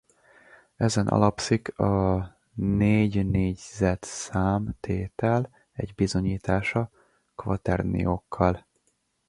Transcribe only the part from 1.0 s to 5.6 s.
alapszik a négynégyzetszám-tétel